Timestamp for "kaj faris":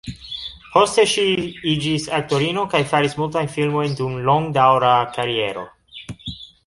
2.71-3.13